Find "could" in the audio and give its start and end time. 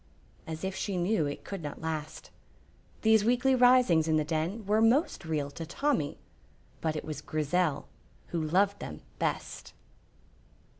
1.43-1.61